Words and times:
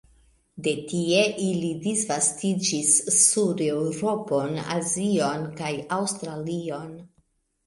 De 0.67 0.71
tie 0.91 1.17
ili 1.47 1.67
disvastiĝis 1.83 2.95
sur 3.17 3.61
Eŭropon, 3.67 4.57
Azion 4.79 5.47
kaj 5.61 5.71
Aŭstralion. 6.01 6.91